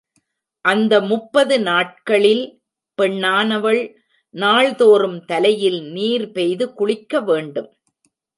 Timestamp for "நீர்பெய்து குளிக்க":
5.93-7.21